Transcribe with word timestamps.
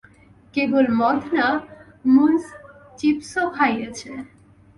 কেবল 0.53 0.85
মদ 0.99 1.19
না, 1.35 1.47
মুনচিপসও 2.05 3.45
খাইয়েছি। 3.57 4.09